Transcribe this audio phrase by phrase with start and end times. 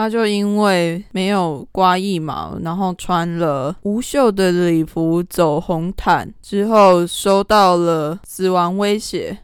[0.00, 9.38] 他就因为没有刮腋毛，然后穿了无袖的礼服走红毯之后，收到了死亡威胁。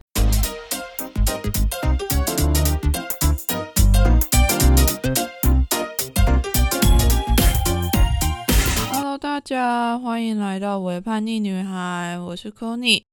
[8.93, 13.03] Hello，大家欢迎来到《伪叛逆女孩》，我是 c o n y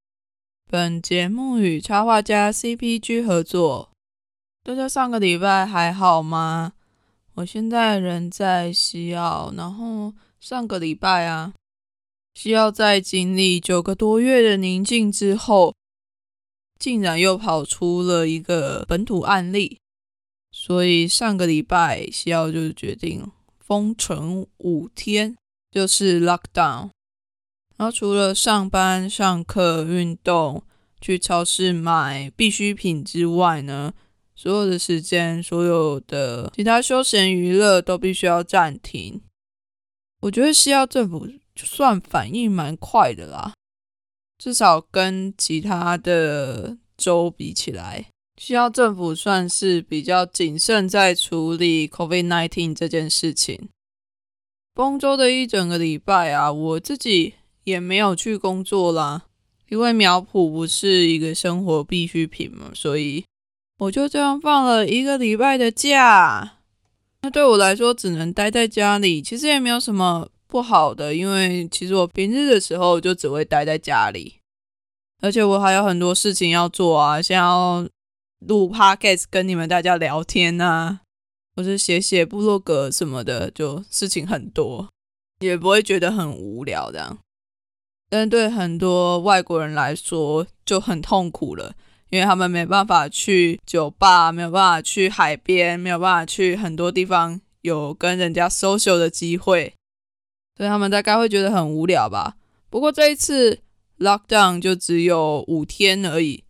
[0.71, 3.89] 本节目与插画家 CPG 合作。
[4.63, 6.75] 大家上个礼拜还好吗？
[7.35, 11.55] 我现在人在西澳，然后上个礼拜啊，
[12.35, 15.75] 西澳在经历九个多月的宁静之后，
[16.79, 19.79] 竟然又跑出了一个本土案例，
[20.51, 25.35] 所以上个礼拜西澳就决定封城五天，
[25.71, 26.91] 就是 lockdown。
[27.79, 30.63] 然后除了上班、上课、运动、
[31.01, 33.95] 去超市买必需品之外呢？
[34.43, 39.21] 所有的时间，所有的其他休闲娱乐都必须要暂停。
[40.23, 43.55] 我觉得西澳政府算反应蛮快的啦，
[44.37, 53.69] 至少跟其他的州比起来，西澳政府算是比较谨慎在处理 COVID-19 这件事情。
[54.75, 59.27] 丰州的一整个礼拜啊，我自己也没有去工作啦，
[59.69, 63.25] 因为苗圃不是一个生活必需品嘛，所以。
[63.83, 66.59] 我就这样放了一个礼拜的假，
[67.23, 74.39] 那对我来说只能待在家里，其实也没有什么不好的，因为其实我平日的时候就只会待在家里，
[75.21, 77.89] 而且我还有很多事情要做啊，像要
[78.47, 81.01] 录 podcast 跟你们大家聊天啊，
[81.57, 84.89] 或是写写部落格什么的，就事情很多，
[85.41, 87.19] 也不会觉得很无聊这样。
[88.09, 91.75] 但对很多外国人来说就很痛苦了。
[92.13, 99.73] 因为他们没办法去酒吧，没有办法去海边，没有办法去很多地方有跟人家 social 的机会，
[100.59, 102.37] 所以他们大概会觉得很无聊吧。
[102.69, 103.61] 不过这一次
[103.99, 106.45] lockdown 就只有五天而已，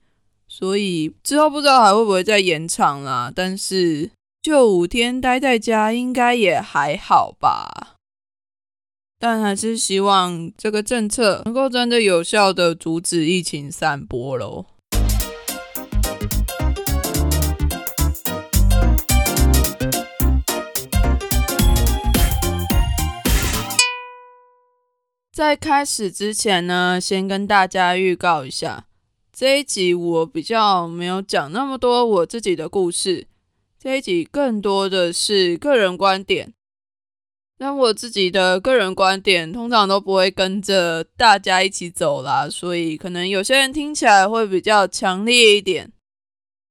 [0.48, 3.32] 所以之后不知道还会不会再延长啦。
[3.32, 4.10] 但是
[4.42, 7.94] 就五天待在家，应该也还好吧。
[9.20, 14.66] 但还是希望这个政策能够真的有效的阻止疫情散播喽。
[25.42, 28.86] 在开始之前呢，先跟大家预告一下，
[29.32, 33.26] 这一集我比较没有讲那么多我自己的故事，
[33.76, 36.54] 这一集更多的是个人观点。
[37.58, 45.90] 那我自己的个人观点通常都不会跟着大家一起走啦，所以可能有些人听起来会比较强烈一点，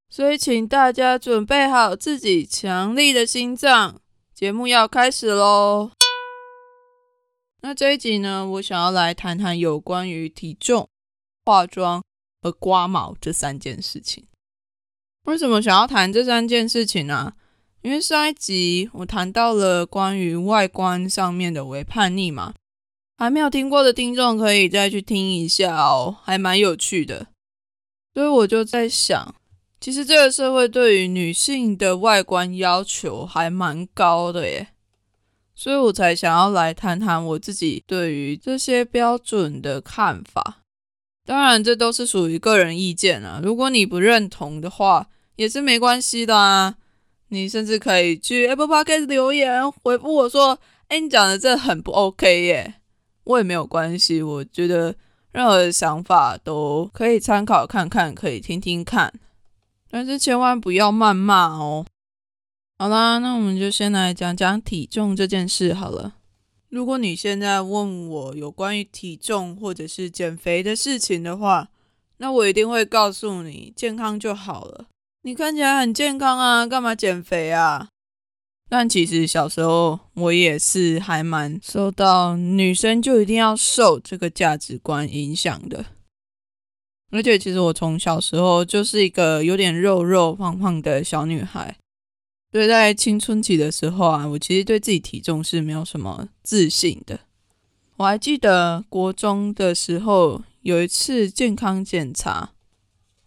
[0.10, 4.00] 所以请大家准备好自己强力的心脏，
[4.34, 5.92] 节目要开始喽。
[7.62, 10.90] 那这一集呢，我想要来谈谈有关于体重、
[11.46, 12.04] 化妆
[12.42, 14.26] 和刮毛这三件事情。
[15.26, 17.34] 为什么想要谈这三件事情呢？
[17.84, 22.54] 因为上一集我谈到了关于外观上面的为叛逆嘛，
[23.18, 27.28] 还没有听过的听众可以再去听一下哦，还蛮有趣的。
[28.14, 29.36] 所以我就在想，
[29.80, 34.70] 其实这个社会对于女性的外观要求还蛮高的耶。
[35.62, 40.64] 所以我才想要来谈谈我自己对于这些标准的看法。
[41.24, 43.40] 当然，这都是属于个人意见啊。
[43.44, 45.06] 如果你不认同的话，
[45.36, 46.78] 也是没关系的啊。
[47.28, 50.58] 你甚至可以去 Apple Podcast 留言回复我说
[50.90, 52.74] ：“哎，你讲的这很不 OK 耶。”
[53.26, 54.24] 我也没有关系。
[54.24, 54.96] 我觉得
[55.32, 59.14] 任何想法都可以参考看看，可以听听看，
[59.92, 61.86] 但是千万不要谩骂哦。
[62.82, 66.16] 好啦，那我们就先来讲讲体重这件事好了。
[66.68, 71.70] 如果你现在问我有关于体重或者是减肥的事情的话，
[72.18, 74.88] 那我一定会告诉你，健康就好了。
[75.22, 77.90] 你看起来很健康啊，干嘛减肥啊？
[78.68, 85.86] 但其实小时候我也是还蛮受到女生就一定要瘦这个价值观影响的。
[87.12, 91.78] 而且其实我从小时候就是一个有点肉肉胖胖的小女孩。
[92.52, 97.22] 所以在青春期的时候啊，我其实对自己体重是没有什么自信的。
[97.98, 102.52] 我还记得国中的时候有一次健康检查，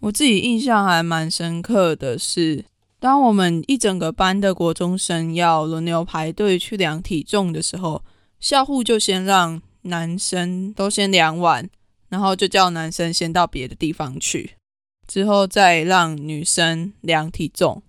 [0.00, 2.66] 我自己印象还蛮深刻的是，
[3.00, 8.02] 当我们一整个班的国中生要轮流排队去量体重的时候，
[8.40, 11.70] 校护就先让男生都先量完，
[12.10, 14.50] 然后就叫男生先到别的地方去，
[15.06, 17.82] 之后再让女生量体重。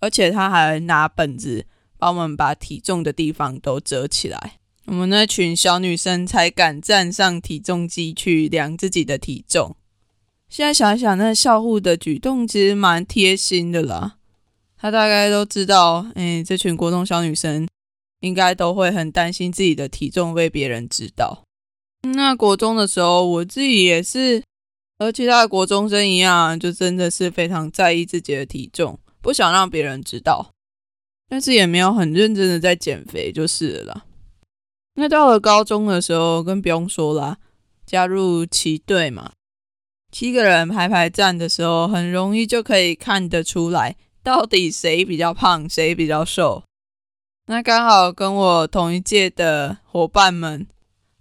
[0.00, 1.66] 而且他还拿本子
[1.98, 4.54] 帮我们把体重的地方都折起来。
[4.86, 9.76] 我们那群小女生才敢站上体重机去量自己的体重。
[10.48, 14.16] 现在想想，那校护的举动其实蛮贴心的啦。
[14.78, 17.68] 他大概都知道，哎，这群国中小女生
[18.20, 21.42] 应该都会很担心自己的体重被别人知道。
[22.14, 24.42] 那国中的时候，我自己也是
[24.98, 30.52] 和其他的国中生一样，就真的是非常在意自己的体重，不想让别人知道。
[31.28, 34.06] 但是也没有很认真的在减肥，就是了。
[34.94, 37.36] 那到了高中的时候，更不用说啦，
[37.84, 39.32] 加入旗队嘛，
[40.10, 46.62] 七个人排排站的时候，很容易就可以看得出来，到底谁比较胖，谁比较瘦。
[47.48, 50.66] 那刚好跟我同一届的伙伴们，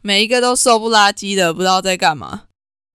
[0.01, 2.45] 每一个都瘦不拉几的，不知道在干嘛。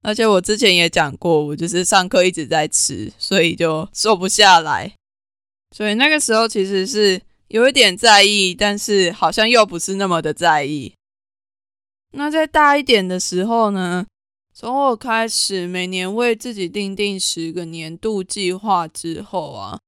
[0.01, 4.95] 而且我之前也讲过，我就是上课一直在吃，所以就瘦不下来。
[5.73, 7.21] 所以那个时候其实是。
[7.49, 10.95] 有一点在意，但是好像又不是那么的在意。
[12.13, 14.07] 那在大一点的时候呢？
[14.55, 19.79] 从我开始每年为自己定定十个年度计划之后啊，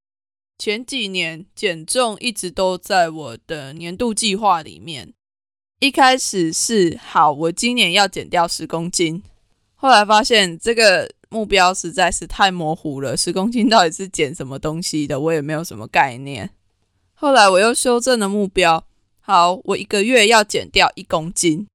[0.59, 5.15] 前几年减重一直都在我的年度计划里面。
[5.81, 9.23] 一开始是好，我今年要减掉十公斤。
[9.85, 16.49] 后来发现这个目标实在是太模糊了，十公斤到底是减什么东西的，我也没有什么概念。
[17.13, 18.87] 后来我又修正了目标，
[19.21, 21.67] 好，我一个月要减掉一公斤。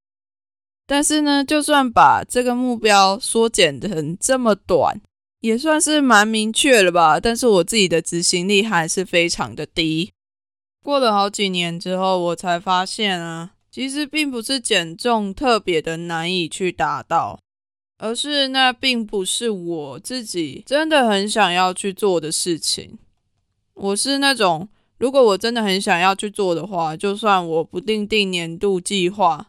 [0.88, 5.00] 但是呢，就算把这个目标缩减成这么短，
[5.38, 7.20] 也算是蛮明确了吧？
[7.20, 10.10] 但是我自己的执行力还是非常的低。
[10.82, 17.38] 过了好几年之后，我才发现啊，其实并不是减重特别的难以去达到，
[18.00, 22.98] 而是那并不是我自己真的很想要去做的事情。
[23.74, 24.68] 我是那种。
[24.98, 29.46] 如果我真的很想要去做的话，就算我不定定年度计划，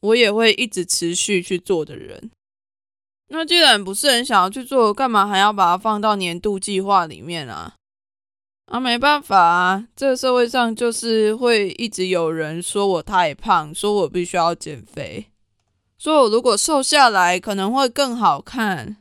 [0.00, 2.30] 我也会一直持续去做的人。
[3.28, 7.74] 那既然不是很想要去做，干嘛还要把它放到年度计划里面啊？
[8.64, 15.26] 啊，没办法啊，这个社会上就是会一直有人说我太胖，说我必须要减肥，
[15.98, 18.96] 说我如果瘦下来可能会更好看。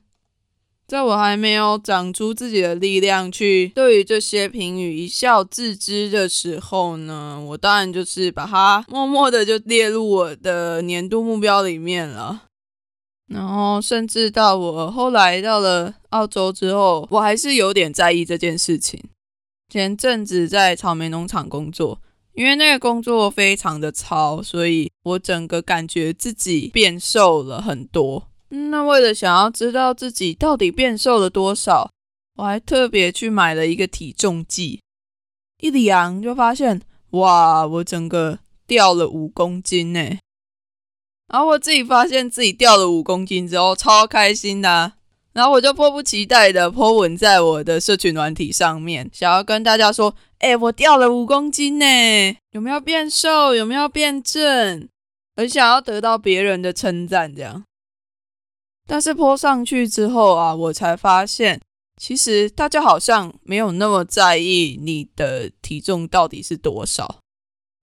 [0.87, 12.43] 在我还没有长出自己的力量去对于这些评语一笑置之的时候呢，我当然就是把它默默的就列入我的年度目标里面了。
[13.27, 19.03] 然后甚至到我后来到了澳洲之后，我还是有点在意这件事情。
[19.67, 21.99] 前阵子在草莓农场工作，
[22.37, 28.27] 因为那个工作非常的糙，所以我整个感觉自己变瘦了很多。
[28.49, 31.89] 那为了想要知道自己到底变瘦了多少，
[32.35, 34.81] 我还特别去买了一个体重计，
[35.59, 36.79] 一量就发现，
[37.09, 38.37] 哇，我整个
[38.67, 40.19] 掉了五公斤呢！
[41.33, 44.93] 然后我自己发现自己掉了五公斤之后，超开心的，
[45.33, 51.85] 然后我就迫不及待的泼文在我的社群软体上面，想要跟大家说，哎，我掉了五公斤呢，
[52.51, 53.55] 有没有变瘦？
[53.55, 54.87] 有没有变正？
[55.35, 57.63] 很想要得到别人的称赞，这样。
[58.85, 61.59] 但是泼上去之后啊，我才发现，
[61.97, 67.19] 其实大家好像没有那么在意你的体重到底是多少。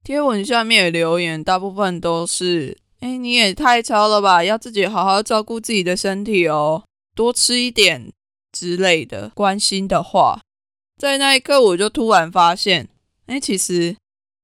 [0.04, 6.84] 贴文下面留言大部分都是：“哎，你也太超了吧，要自己好好照顾自己的身体哦，
[7.16, 8.12] 多吃一点
[8.52, 10.40] 之类的关心的话。”
[10.96, 12.88] 在那一刻，我就突然发现，
[13.26, 13.96] 哎，其实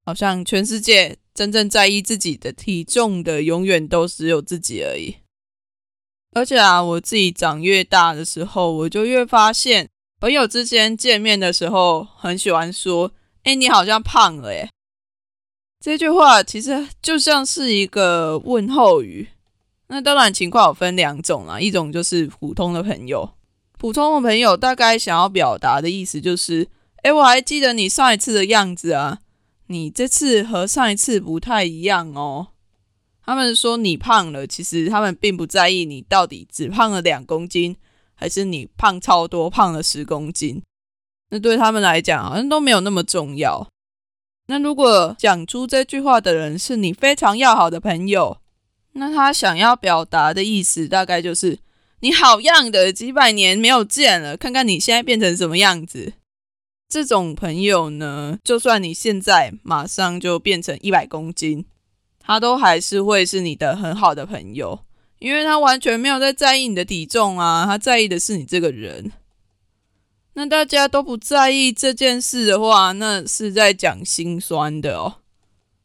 [0.04, 5.16] 好像全世界真正在意自己的体重的，永远都只有自己而已。
[6.33, 9.88] 而且啊，我自己长越大的时候，我就越发现，
[10.21, 13.12] 朋友之间见面的时候，很喜欢说
[13.45, 14.71] ：“哎，你好像胖了。”哎，
[15.80, 19.28] 这句话其实就像是一个问候语。
[19.88, 23.28] 那当然，情况有分两种啊，一种就是普通的朋友，
[23.81, 26.69] 普通的朋友大概想要表达的意思就是
[27.03, 29.21] ：“哎，我还记得你上一次的样子啊，
[29.69, 32.49] 你这次和上一次不太一样哦。”
[33.25, 37.75] 他们说你胖了，其实他们并不在意你到底只胖了两公斤，
[38.15, 40.63] 还是你胖超多，胖了十公斤。
[41.31, 43.67] 那对他们来讲，好像都没有那么重要。
[44.49, 48.37] 那如果讲出这句话的人是你非常要好的朋友，
[48.93, 51.59] 那他想要表达的意思大概就是
[52.02, 56.14] 你好样的，几百年没有见了，看看你现在变成什么样子。
[56.88, 61.66] 这种朋友呢，就算你现在马上就变成一百公斤。
[62.23, 64.80] 他都还是会是你的很好的朋友，
[65.19, 69.12] 因为他完全没有在在意你的体重啊，他在意的是你这个人。
[70.35, 75.20] 那大家都不在意这件事的话，那是在讲心酸的哦。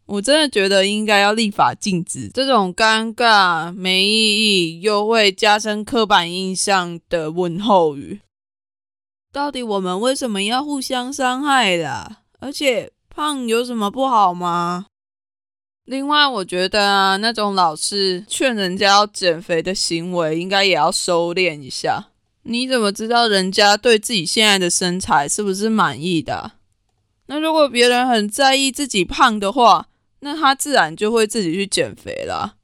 [0.08, 8.22] 我真的觉得应该要立法禁止这种尴尬、没意义又会加深刻板印象的问候语。
[9.32, 12.20] 到底我们为什么要互相伤害啦？
[12.40, 14.86] 而且胖有什么不好吗？
[15.86, 22.10] 另外，我觉得啊，那种老是劝人家要减肥的行为，应该也要收敛一下。
[22.44, 26.54] 你怎么知道人家对自己现在的身材是不是满意的？
[27.26, 29.88] 那如果别人很在意自己胖的话，
[30.26, 32.56] 那他自然就会自己去减肥了。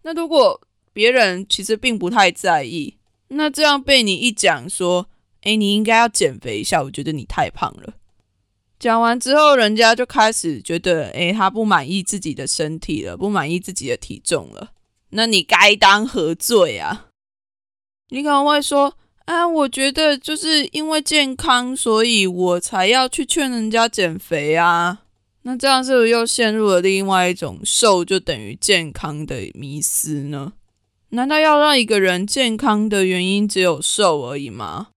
[0.00, 0.58] 那如果
[0.94, 2.96] 别人其实并不太在意，
[3.28, 5.10] 那这样被你一讲说，
[5.42, 7.92] 哎，你应该要减肥一下，我觉得你太胖了。
[8.78, 14.72] 讲完之后，人家就开始觉得，哎，他不满意自己的身体了，不满意自己的体重了。
[15.10, 17.08] 那你该当何罪啊？
[18.08, 18.94] 你可能会说。
[19.26, 25.01] 啊，我觉得就是因为健康，所以我才要去劝人家减肥啊。
[25.42, 30.52] 那这样是不是又陷入了另外一种瘦就等于健康的迷思呢？
[31.10, 34.88] 难道要让一个人健康的原因只有瘦而已吗？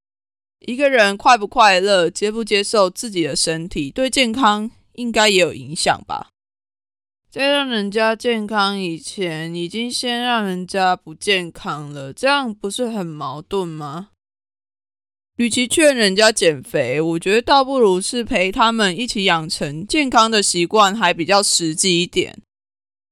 [0.59, 6.29] 一个人快不快乐、接不接受自己的身体，对健康应该也有影响吧？
[7.29, 14.11] 在让人家健康以前，已经先让人家不健康了，这样不是很矛盾吗？
[15.37, 22.41] 与其劝人家减肥，我觉得倒不如是陪他们一起养成健康的习惯，还比较实际一点。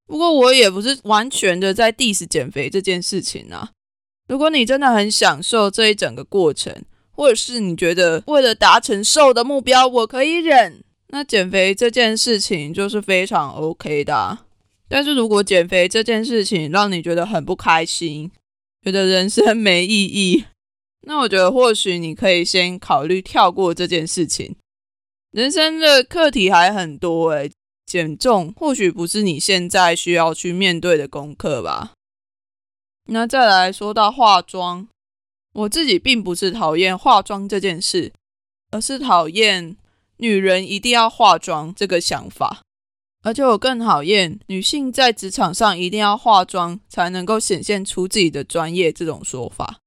[0.08, 3.72] 不过我也不是完全的在 diss 减肥这件事情啊。
[4.28, 14.40] 如果你真的很享受这一整个过程，或者是你觉得为了达成瘦的目标，我可以忍，那减肥这件事情就是非常 OK 的。
[14.88, 18.32] 但是如果减肥这件事情让你觉得很不开心，
[18.82, 20.46] 觉得人生没意义。
[21.06, 24.56] 那我觉得或许你可以先考虑跳过这件事情。
[25.32, 27.52] 人生的课题还很多诶，
[27.86, 31.92] 减重或许不是你现在需要去面对的功课吧。
[33.08, 34.88] 那再来说到化妆，
[35.54, 38.14] 我自己并不是讨厌化妆这件事，
[38.72, 39.76] 而是讨厌
[40.18, 42.62] 女人一定要化妆这个想法。
[43.24, 49.80] 而且我更讨厌女性在职场上一定要化妆才能够显现出自己的专业这种说法。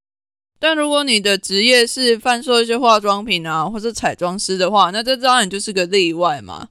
[0.58, 6.68] 但如果你的职业是贩售一些化妆品啊，或者彩妆师的话，那这当然就是个例外嘛。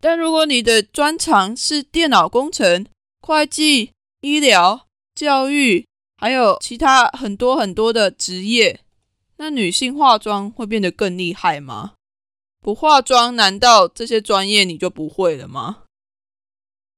[0.00, 2.86] 但如果你的专长是电脑工程、
[3.20, 3.92] 会计、
[4.22, 8.80] 医疗、教育，还有其他很多很多的职业，
[9.36, 11.92] 那女性化妆会变得更厉害吗？
[12.60, 15.82] 不化妆，难道这些专业你就不会了吗？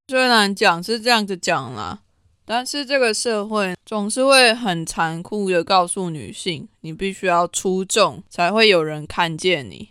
[0.08, 2.03] 虽然讲是这样子讲啦。
[2.46, 9.90] 但是这个社会总是会很残酷的告诉女性，你必须要出众才会有人看见你。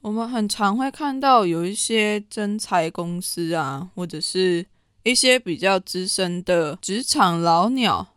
[0.00, 4.64] 我们很常会看到有一些真才公司啊，或者是
[5.02, 8.14] 一些比较资深的职场老鸟，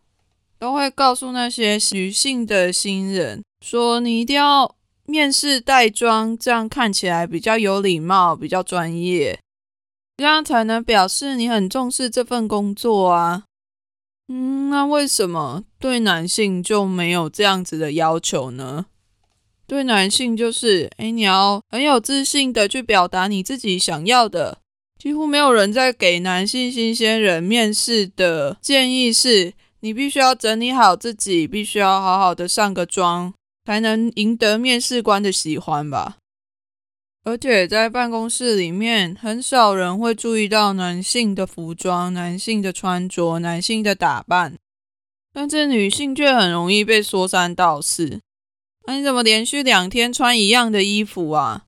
[0.58, 4.74] 都会告诉那些女性的新人说：“你一定要
[5.04, 9.38] 面试带妆，这样看起来比较有礼貌，比较专业。”
[10.16, 13.44] 这样才能表示你很重视这份工作啊。
[14.28, 18.86] 嗯，那为什么对男性就没有这样子的要求呢？
[19.66, 24.58] 对男性就是，哎，你要很有自信的去表达你自己想要的。
[24.98, 33.34] 几乎没有人在给男性新鲜人面试的建议是，你必须要整理好自己，必须要好好的上个妆，
[33.66, 36.16] 才能赢得面试官的喜欢吧。
[37.24, 44.58] 而且在办公室里面，很少人会注意到男性的服装、男性的穿着、男性的打扮，
[45.32, 48.20] 但是女性却很容易被说三道四。
[48.86, 51.64] 那你怎么连续两天穿一样的衣服啊？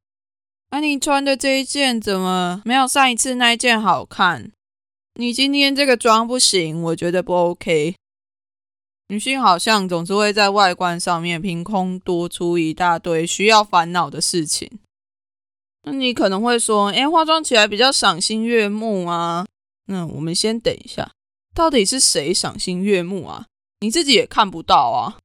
[0.70, 4.52] 那你穿的这一件怎么没有上一次那一件好看？
[5.14, 7.94] 你今天这个妆不行，我觉得不 OK。
[9.08, 14.70] 女性好像总是会在外观上面凭空多出一大堆需要烦恼的事情。
[15.86, 19.46] 那你可能会说，哎，化妆起来比较赏心悦目啊。
[19.86, 21.12] 那我们先等一下，
[21.54, 23.46] 到底是谁赏心悦目啊？
[23.80, 25.18] 你自己也看不到啊。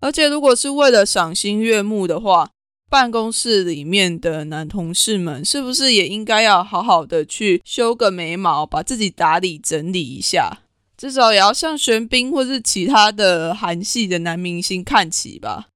[0.00, 2.50] 而且如果是为了赏心悦目的话，
[2.88, 10.60] 办公室里面的男同事们是不是也应该要好好的去修个眉毛，把自己打理整理一下？
[10.96, 15.66] 至少也要向玄彬或是其他的韩系的男明星看齐吧。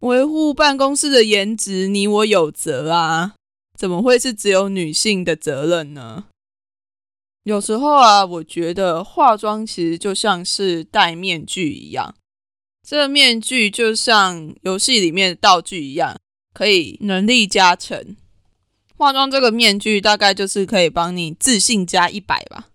[0.00, 3.34] 维护办公室的颜值，你我有责啊。
[3.80, 6.26] 怎么会是只有女性的责任呢？
[7.44, 12.14] 有时候啊，我觉得化妆其实就像是戴面具一样，
[12.86, 16.14] 这个面具就像游戏里面的道具一样，
[16.52, 18.18] 可以能力加成。
[18.98, 22.68] 化妆这个面具大概就是可以帮你自信加一百吧。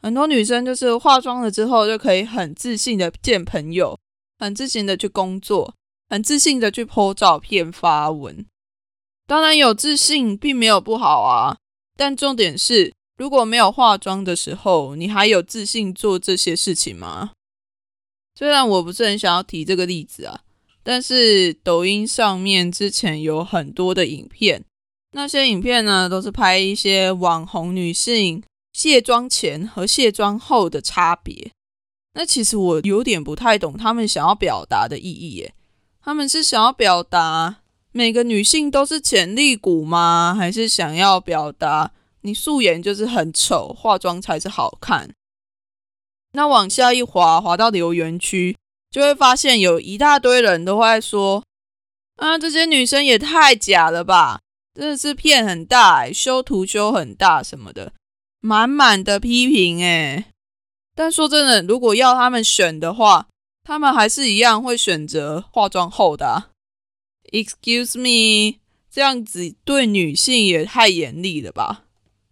[0.00, 3.98] 很多女生就是化妆了之后就可以很自信的见朋友，
[4.38, 5.74] 很自信的去工作，
[6.08, 8.46] 很自信的去 po 照片发文。
[9.26, 11.56] 当然有自信并没有不好啊，
[11.96, 17.32] 但重点是如果没有化妆的时候，你还有自信做这些事情吗？
[18.36, 20.40] 虽然我不是很想要提这个例子啊，
[20.82, 24.64] 但是抖音上面之前有很多的影片，
[25.12, 31.52] 那些影片呢都是拍一些网红女性卸妆前和卸妆后的差别。
[32.14, 35.54] 那其实我有点不太懂他们想要表达的意义耶。
[36.02, 37.62] 他们是想要表达
[37.96, 40.34] 每个女性都是潜力股吗？
[40.36, 45.14] 还是想要表达你素颜就是很丑，化妆才是好看？
[46.32, 48.56] 那往下一滑，滑到留言区，
[48.90, 51.44] 就会发现有一大堆人都会说
[52.18, 54.40] ：“啊，这些女生也太假了吧，
[54.74, 57.92] 真的是骗很大，修图修很大什么的，
[58.40, 60.32] 满满的批评。”哎，
[60.96, 63.28] 但说真的，如果要他们选的话，
[63.62, 66.50] 他们还是一样会选择化妆后的。
[67.34, 71.82] Excuse me，这样子对女性也太严厉了吧？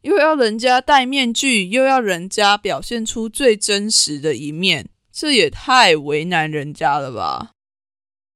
[0.02, 7.50] 又要人家戴面具，又要人家表现出最真实的一面，这也太为难人家了吧？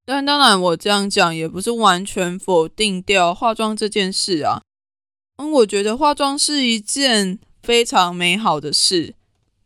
[0.05, 4.63] 但当然，我这样讲也不是完全否定掉化妆这件事啊。
[5.37, 9.15] 嗯，我觉得化妆是一件非常美好的事，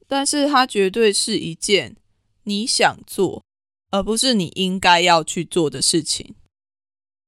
[0.07, 1.97] 但是它绝对是一件
[2.45, 3.43] 你想做，
[3.91, 6.35] 而不是你应该要去做的事情。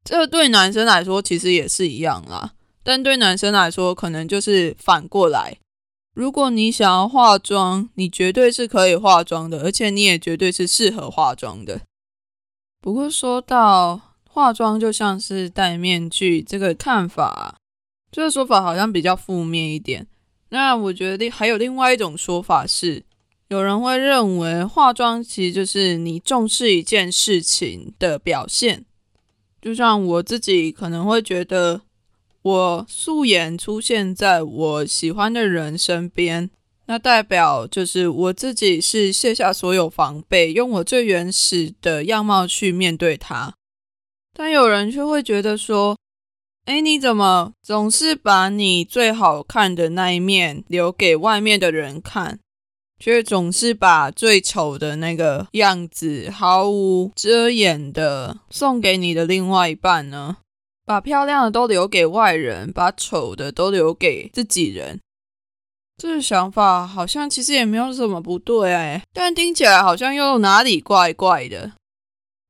[0.04, 2.52] 这对男生来说其实也是一样啦。
[2.82, 5.58] 但对男生来说，可能就是反过来。
[6.14, 11.80] 如果你想要化妆，你绝对是可以化妆的，而且你也绝对是适合化妆的。
[12.80, 17.56] 不过说到化妆就像是戴面具这个看法，
[18.10, 20.06] 这个说法好像比较负面一点。
[20.48, 23.04] 那我觉得还有另外一种说法是，
[23.48, 28.84] 有人会认为化妆其实就是你重视一件事情的表现。
[29.62, 31.80] 就像我自己可能会觉得。
[32.44, 36.50] 我素颜出现在我喜欢的人身边，
[36.86, 43.54] 那代表就是我自己是卸下所有防备，用我最原始的样貌去面对他。
[44.34, 45.96] 但有人却会觉得说
[46.66, 52.40] ：“哎，你怎么总是把你最好看的那一面留给外面的人看，
[53.02, 60.36] 却总是把最丑的那个样子毫无遮掩的送给你的另外一半呢？”
[60.86, 65.00] 把漂亮的都留给外人，把丑的都留给自己人，
[65.96, 71.72] 这个想法好像其实也没有什么不对哎，但听起来好像又哪里怪怪的。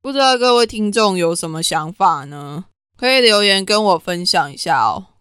[0.03, 2.65] 不知道各位听众有什么想法呢？
[2.95, 5.12] 可以留言跟我分享一下哦。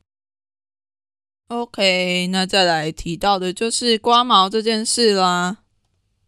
[1.52, 5.58] OK，那再来提到的就是刮毛这件事啦。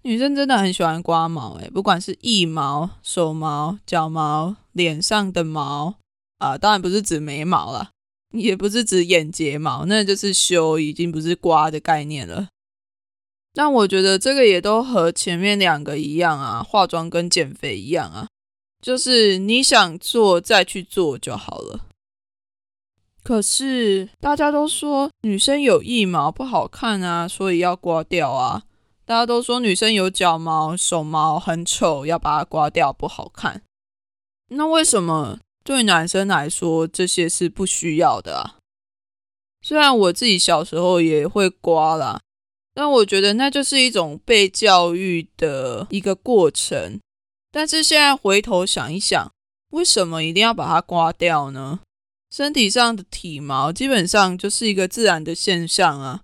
[0.03, 5.95] 女生真的很喜欢刮毛哎，不管是腋毛、手毛、脚毛、脸上的毛。
[6.39, 7.91] 啊，当然不是指眉毛了，
[8.33, 12.49] 也不是指眼睫毛，那就是修，已经不是刮的概念了。
[13.55, 18.29] 但我觉得这个也都和前面两个一样啊，化妆跟减肥一样啊，
[18.83, 21.87] 就是你想做再去做就好了。
[23.25, 28.63] 可是大家都说女生有腋毛不好看啊，所以要刮掉啊。
[29.07, 33.63] 大家都说女生有脚毛、手毛很丑，要把它刮掉不好看。
[34.51, 35.41] 那为什么？
[35.65, 38.57] 对男生来说，这些是不需要的啊。
[39.63, 42.21] 虽然我自己小时候也会刮啦，
[42.75, 47.01] 但我觉得那就是一种被教育的一个过程。
[47.51, 49.33] 但是现在回头想一想，
[49.71, 51.81] 为什么一定要把它刮掉呢？
[52.37, 56.23] 身体上的体毛基本上就是一个自然的现象啊。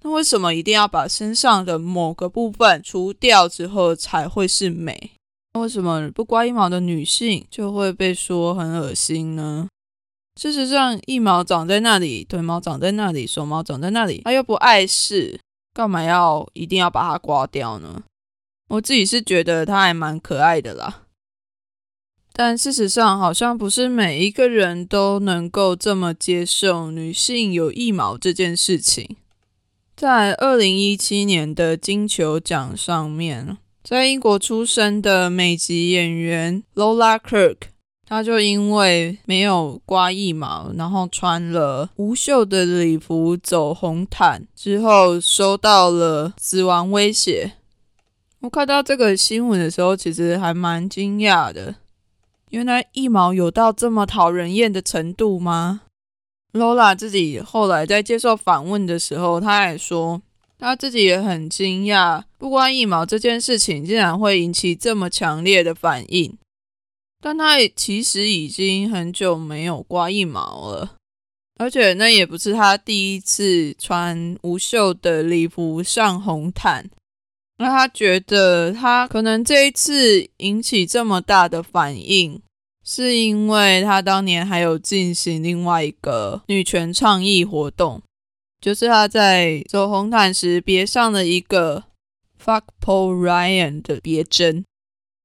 [0.00, 5.10] 那为什么一定要把身上的某个部分除掉之后才会是美？
[5.52, 9.68] 那为什么不刮腋毛的女性就会被说很恶心呢？
[10.40, 15.38] 事实上，腋毛长在那里，腿毛长在那里，手毛长在那里，它又不碍事，
[15.74, 18.02] 干嘛要一定要把它刮掉呢？
[18.68, 21.02] 我自己是觉得它还蛮可爱的啦。
[22.32, 29.16] 但事实上，好像不是每一个人都能够这么接受女性有腋毛这件事情。
[29.96, 33.58] 在二零一七年的金球奖上面。
[33.82, 37.56] 在英国出生的美籍演员 Lola Kirk，
[38.06, 47.52] 她就因为没有刮腋毛，然后穿了无袖的礼服走红毯之后，收到了死亡威胁。
[48.40, 51.76] 我看到这个新闻的时候，其实还蛮惊讶的。
[52.50, 55.82] 原来腋毛有到这么讨人厌的程度吗
[56.52, 60.20] ？Lola 自己后来在接受访问的时候，他也说
[60.58, 66.36] 他自己也很惊讶，不刮腋毛这件事情竟然会引起这么强烈的反应。
[67.22, 70.96] 但他也其实已经很久没有刮腋毛了，
[71.58, 76.90] 而且那也不是他第一次穿无袖的礼服上红毯。
[77.60, 82.40] 那他觉得他可能这一次引起这么大的反应，
[82.82, 88.00] 是因为他当年还有进行另外一个女权倡议活动，
[88.62, 91.84] 就是他在走红毯时别上了一个
[92.42, 94.64] “fuck Paul Ryan” 的别针。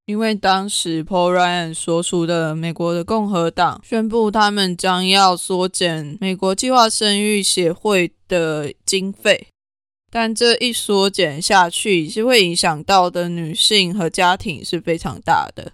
[0.06, 9.48] 因为当时 Paul Ryan 所属的美国的共和党宣布，他们将要缩减美国计划生育协会的经费，
[10.16, 15.74] 但这一缩减下去，是会影响到的女性和家庭是非常大的，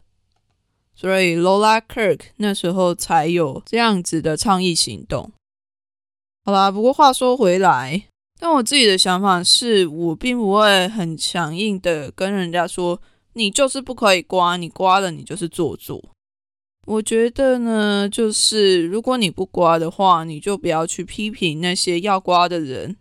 [0.95, 5.31] 所以 Lola Kirk 那时候才有这样子的倡议行动。
[6.43, 8.05] 好啦，不过话说回来，
[8.39, 12.99] 但我自己的想法是我并不会很强硬的跟人家说。
[13.33, 16.03] 你就是不可以刮，你刮了你就是做作。
[16.87, 22.97] 我觉得呢，就是如果你不刮的话，你就不要去批评那些要刮的人。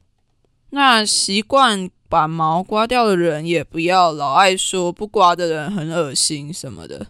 [0.71, 7.09] 那习惯把毛刮掉的人，也不要老爱说不刮的人很恶心什么的。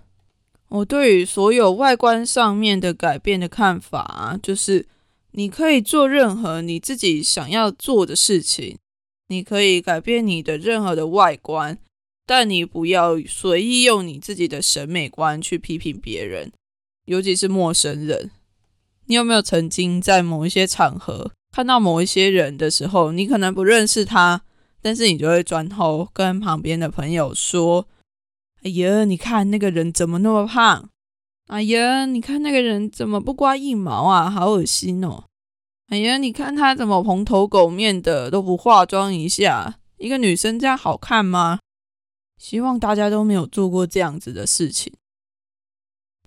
[0.68, 4.86] 我对于所有外观上面的改变的看法，就是
[5.32, 8.78] 你可以做任何你自己想要做的事情，
[9.28, 11.78] 你可以改变你的任何的外观。
[12.26, 16.52] 但你不要随意用你自己的审美观去批评别人，
[17.06, 18.30] 尤其是陌生人。
[19.06, 24.42] 你有没有曾经在某一些场合看到某一些人的时候，你可能不认识他，
[24.80, 27.88] 但是你就会转头跟旁边的朋友说
[28.62, 30.88] ：“哎呀，你看那个人怎么那么胖？
[31.48, 34.30] 哎呀，你看那个人怎么不刮一毛啊？
[34.30, 35.24] 好恶心哦！
[35.88, 39.78] 哎呀，你看他怎么蓬头垢面的都不化妆一下？
[39.98, 41.58] 一个女生这样好看吗？”
[42.38, 44.92] 希望大家都没有做过这样子的事情。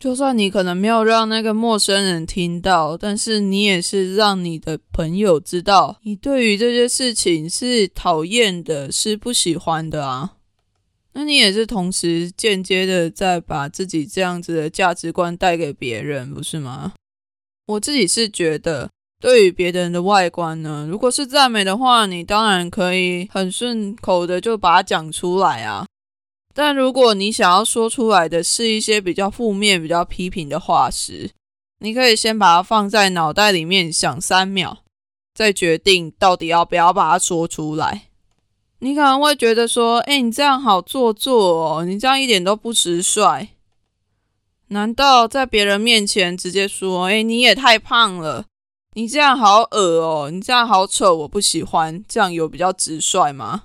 [0.03, 10.33] 就算你可能没有让那个陌生人听到，但是你也是让你的朋友知道，你对于这些事情是讨厌的，是不喜欢的啊。
[11.13, 16.91] 那你也是同时间接的在把自己这样子的价值观带给别人，不是吗？
[17.67, 18.89] 我自己是觉得，
[19.21, 25.85] 对于别人的外观呢，如果是赞美的话，你当然可以很顺口的就把它讲出来啊。
[26.53, 31.31] 但如果你想要说出来的是一些比较负面、比较批评的话时，
[31.79, 34.77] 你可以先把它放在脑袋里面想三秒，
[35.33, 38.03] 再决定到底要不要把它说出来。
[38.79, 43.47] 你可能会觉得说：“哎，你这样好做作哦，你这样一点都不直率。”
[44.67, 48.45] 难道在别人面前直接说：“哎，你也太胖了，
[48.93, 53.63] 你这样好恶哦，你这样好丑，我不喜欢。”这样有比较直率吗？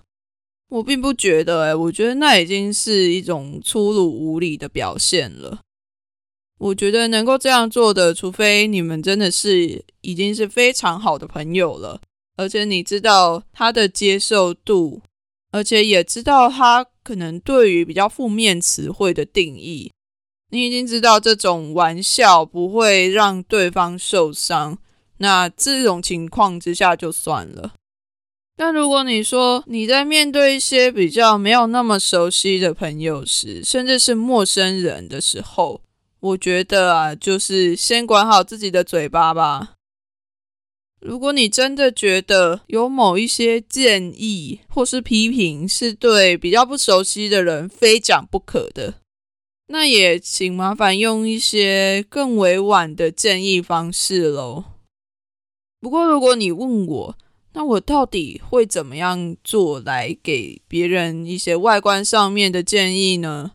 [0.69, 5.61] 我并不觉得，哎，我觉得那已经是一种粗鲁无礼的表现了。
[6.59, 12.01] 我觉得能够这样做的，除非你们真的是已经是非常好的朋友了，
[12.37, 15.01] 而且你知道他的接受度，
[15.53, 19.93] 而且也知道他可能对于比较负面词汇的定义，
[20.51, 24.77] 你已经知道这种玩笑不会让对方受伤，
[25.19, 27.75] 那这种情况之下就算了。
[28.61, 35.81] 但如果你说你在面对一些比较没有那么熟悉的朋友时，甚至是陌生人的时候，
[36.19, 39.77] 我觉得啊，就是先管好自己的嘴巴吧。
[41.01, 48.95] 如果你真的觉得有某一些建议或是批评是对比较不熟悉的人非讲不可的，
[49.69, 54.65] 那也请麻烦用一些更委婉的建议方式喽。
[55.81, 57.17] 不过如果你问我，
[57.55, 63.53] 那我到底会怎么样做来给别人一些外观上面的建议呢？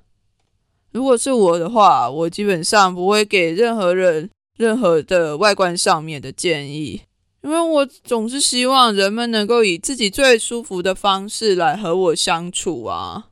[0.91, 7.01] 如果是我的话，我基本上不会给任何人任何的外观上面的建议，
[7.41, 13.29] 因为我总是希望人们能够以自己最舒服的方式来和我相处啊。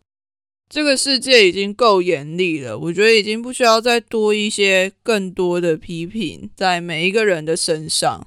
[0.69, 8.25] 这个世界已经够严厉了，我觉得已经不需要再多一些更多的批评在每一个人的身上。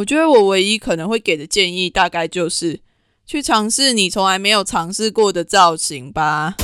[0.00, 2.80] 我觉得我唯一可能会给的建议，大概就是
[3.26, 6.54] 去尝试你从来没有尝试过的造型吧。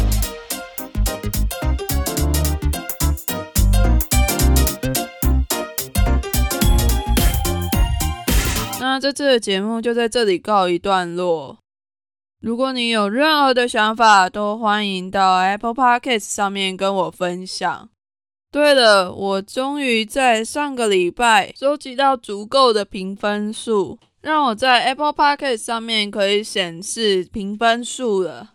[8.81, 11.59] 那这次的节目就在这里告一段落。
[12.41, 17.91] 如果你有任何的想法，都欢迎到 Apple Podcast 上面跟我分享。
[18.57, 28.55] 对了，我终于在上个礼拜收集到足够的评分数，让我在 Apple Podcast 上面可以显示评分数了。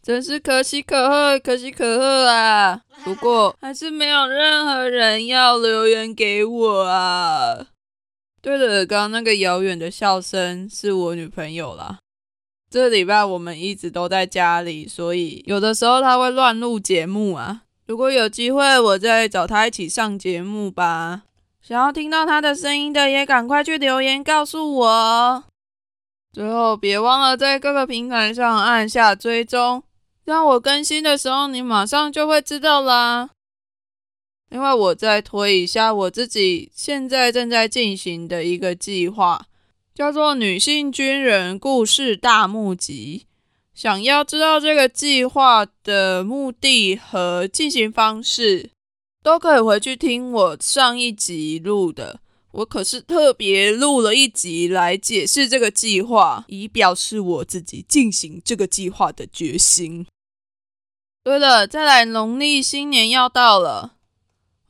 [0.00, 2.80] 真是可喜可贺，可喜可贺啊！
[3.02, 7.66] 不过还是没有任何人要留言给我啊。
[8.40, 11.98] 对了，刚刚那个遥远的笑声是我女朋友啦。
[12.70, 17.62] 这礼拜我们一直都在家里，所以有的时候她会乱录节目啊。
[17.88, 21.22] 如果有机会，我再找她一起上节目吧。
[21.62, 25.44] 想要听到她的声音的，也赶快去留言告诉我。
[26.30, 29.82] 最后，别忘了在各个平台上按下追踪，
[30.26, 33.30] 让我更新的时候你马上就会知道啦。
[34.50, 39.46] 另外，我再推一下我自己现在正在进行的一个计划。
[39.94, 43.27] 叫做女性军人故事大募集。
[43.78, 48.70] 想要知道这个计划的目的和进行方式，
[49.22, 52.18] 都可以回去听我上一集录的。
[52.50, 60.04] 我可是特别录了一集来解释这个计划，以表示我自己进行这个计划的决心。
[61.22, 63.92] 对了，再来，农历新年要到了。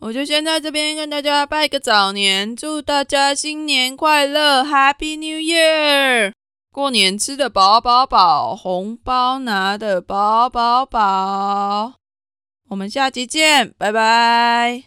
[0.01, 6.35] 我就先在这边跟大家拜个早年，祝大家新年快乐，Happy New Year！
[6.79, 11.95] 过年吃的饱饱饱，红包拿的饱饱饱。
[12.69, 14.85] 我们下期见，拜拜。